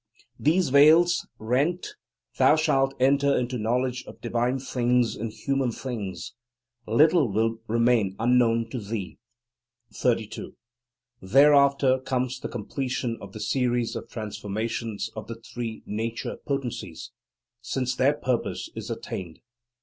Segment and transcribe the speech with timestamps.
[0.39, 1.93] These veils rent,
[2.39, 6.33] thou shalt enter into knowledge of divine things and human things.
[6.87, 9.19] Little will remain unknown to thee.
[9.93, 10.55] 32.
[11.21, 17.11] Thereafter comes the completion of the series of transformations of the three nature potencies,
[17.61, 19.37] since their purpose is attained.